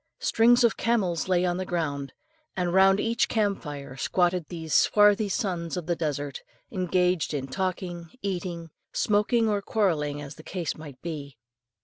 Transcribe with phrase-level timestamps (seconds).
[0.17, 2.11] Strings of camels lay on the ground;
[2.57, 8.09] and round each camp fire squatted these swarthy sons of the desert, engaged in talking,
[8.23, 11.37] eating, smoking, or quarrelling, as the case might be.